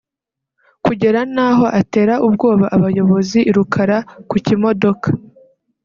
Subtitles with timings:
[0.85, 3.97] kugera naho atera ubwoba abayobozi i Rukara
[4.29, 5.07] ku kimodoka